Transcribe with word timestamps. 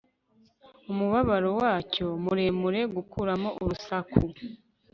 Umubabaro 0.91 1.49
wacyo 1.61 2.05
muremure 2.23 2.81
gukuramo 2.95 3.49
urusaku 3.61 4.19